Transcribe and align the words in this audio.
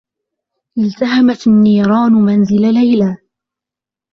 التهمت 0.77 1.47
النّيران 1.47 2.13
منزل 2.13 2.61
ليلى. 2.61 3.17